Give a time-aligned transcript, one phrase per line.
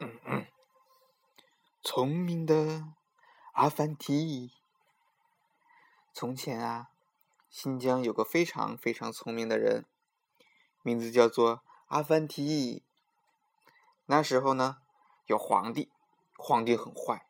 [0.00, 0.46] 嗯嗯
[1.82, 2.84] 聪明的
[3.52, 4.52] 阿凡提。
[6.12, 6.90] 从前啊，
[7.50, 9.86] 新疆有个非常非常聪明的人，
[10.82, 12.84] 名字叫做阿凡提。
[14.06, 14.78] 那时候呢，
[15.26, 15.90] 有皇帝，
[16.36, 17.26] 皇帝很坏，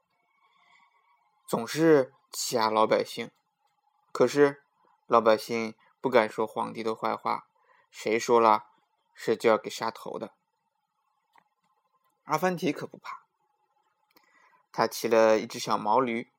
[1.46, 3.30] 总是欺压老百姓。
[4.12, 4.62] 可是
[5.06, 7.48] 老百姓不敢说皇帝的坏话，
[7.90, 8.66] 谁说了
[9.14, 10.34] 是就要给杀头的。
[12.28, 13.22] 阿凡提可不怕。
[14.70, 16.30] 他骑了一只小毛驴，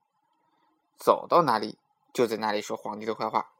[0.95, 1.80] 走到哪里
[2.14, 3.52] 就在哪里说皇帝的坏话。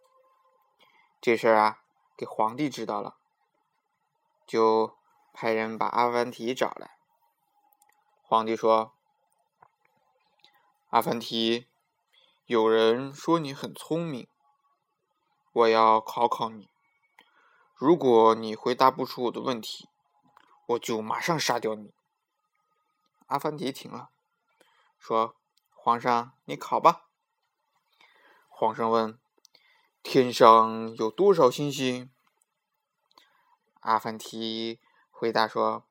[1.20, 1.82] 这事儿啊，
[2.16, 3.18] 给皇帝知道了，
[4.46, 4.96] 就
[5.34, 6.98] 派人把阿凡提找来。
[8.22, 8.94] 皇帝说
[10.90, 11.68] ：“阿凡提，
[12.46, 14.28] 有人说你很聪明，
[15.52, 16.70] 我要考考你。
[17.74, 19.90] 如果你回答不出我的问题，
[20.68, 21.92] 我就马上杀掉你。”
[23.30, 24.10] 阿凡提听了。
[24.98, 25.36] 说
[25.74, 27.06] ：“皇上，你考吧。”
[28.50, 29.20] 皇上问
[30.04, 32.12] ：“天上有多少星星？”
[33.82, 35.86] 阿凡提回答说：“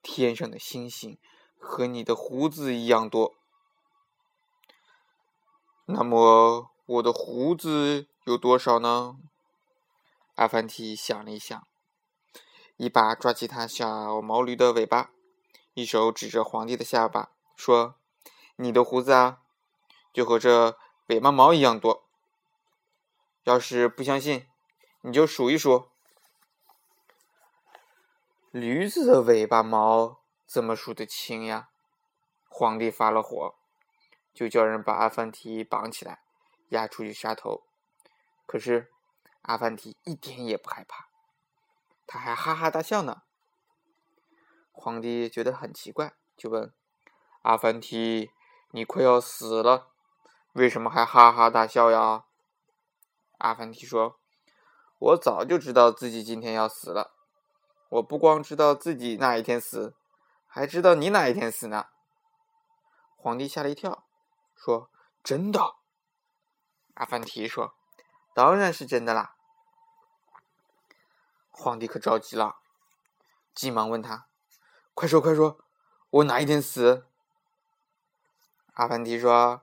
[0.00, 1.18] 天上的星星
[1.58, 3.34] 和你的胡子一样多。”
[5.86, 9.16] 那么我的胡子有多少呢？
[10.36, 11.66] 阿凡提想了一想，
[12.76, 15.13] 一把抓起他小毛驴的尾巴，
[15.74, 17.96] 一手指着皇帝的下巴，说。
[18.56, 19.42] 你的胡子啊，
[20.12, 22.06] 就和这尾巴毛一样多。
[23.42, 24.48] 要是不相信，
[25.00, 25.88] 你就数一数。
[28.52, 31.70] 驴子的尾巴毛怎么数得清呀？
[32.48, 33.56] 皇帝发了火，
[34.32, 36.22] 就叫人把阿凡提绑起来，
[36.68, 37.64] 押出去杀头。
[38.46, 38.92] 可是
[39.42, 41.08] 阿凡提一点也不害怕，
[42.06, 43.22] 他还哈哈大笑呢。
[44.74, 46.70] 皇帝觉得很奇怪，就问
[47.42, 48.30] 阿凡提。
[48.70, 49.92] 你快要死了，
[50.54, 52.24] 为什么还哈哈大笑呀？
[53.38, 54.18] 阿凡提说
[54.98, 57.14] ：“我早就知道自己今天要死了。
[57.88, 59.94] 我不光知道自己那一天死，
[60.48, 61.86] 还知道你哪一天死呢。”
[63.16, 64.04] 皇帝吓了一跳，
[64.56, 64.90] 说
[65.22, 65.76] ：“真的？”
[66.94, 67.76] 阿凡提说
[68.34, 69.36] ：“当然是真的啦。”
[71.52, 72.56] 皇帝可着急了，
[73.54, 74.26] 急忙问他
[74.94, 75.58] ：“快说快说，
[76.10, 77.06] 我哪一天死？”
[78.74, 79.62] 阿凡提说：“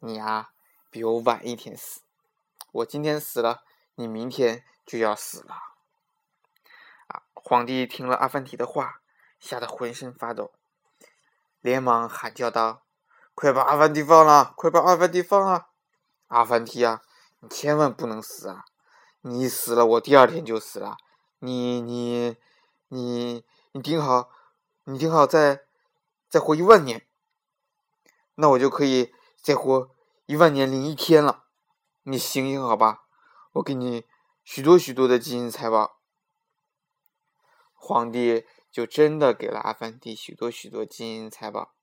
[0.00, 0.50] 你呀，
[0.90, 2.02] 比我晚一天死。
[2.70, 3.62] 我今天死了，
[3.94, 5.54] 你明天就要死了。”
[7.08, 7.22] 啊！
[7.34, 9.00] 皇帝听了阿凡提的话，
[9.40, 10.52] 吓得浑身发抖，
[11.60, 12.82] 连忙喊叫道
[13.34, 14.52] ：“快把阿凡提放了！
[14.56, 15.68] 快把阿凡提放了！
[16.26, 17.02] 阿凡提啊，
[17.40, 18.66] 你千万不能死啊！
[19.22, 20.96] 你死了，我第二天就死了。
[21.38, 22.36] 你你
[22.88, 24.30] 你你顶好，
[24.90, 25.64] 你顶好再
[26.30, 27.06] 再活一万年。”
[28.36, 29.90] 那我就可以再活
[30.26, 31.44] 一万年零一天了，
[32.04, 33.04] 你醒醒好吧，
[33.52, 34.06] 我给你
[34.44, 35.98] 许多许多的金银财宝。
[37.74, 41.74] 皇帝就真的给了阿凡提许多许多金银财宝，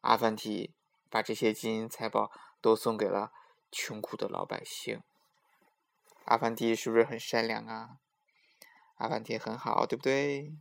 [0.00, 0.74] 阿凡提
[1.10, 3.30] 把这些金银财宝都送给了
[3.70, 5.02] 穷苦的老百姓。
[6.24, 7.98] 阿凡提是不是很善良啊？
[8.96, 10.56] 阿凡提很好，对不对？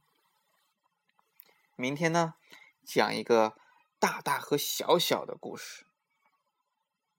[1.75, 2.35] 明天呢，
[2.85, 3.57] 讲一个。
[4.03, 5.85] 大大和小小的故事。